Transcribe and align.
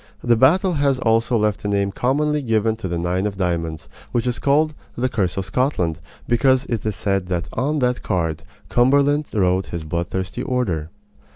The 0.23 0.35
battle 0.35 0.71
has 0.73 0.97
also 0.97 1.37
left 1.37 1.63
a 1.63 1.67
name 1.67 1.91
commonly 1.91 2.41
given 2.41 2.75
to 2.77 2.87
the 2.87 2.97
nine 2.97 3.27
of 3.27 3.37
diamonds, 3.37 3.87
which 4.11 4.25
is 4.25 4.39
called 4.39 4.73
"the 4.97 5.07
curse 5.09 5.37
of 5.37 5.45
Scotland," 5.45 5.99
because 6.27 6.65
it 6.65 6.83
is 6.83 6.95
said 6.95 7.27
that 7.27 7.47
on 7.53 7.77
that 7.85 8.01
card 8.01 8.41
Cumberland 8.67 9.27
wrote 9.31 9.67
his 9.67 9.83
bloodthirsty 9.83 10.41
order. 10.41 10.89